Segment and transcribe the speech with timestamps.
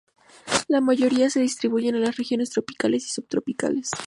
[0.67, 3.91] La mayoría se distribuyen en las regiones tropicales y subtropicales.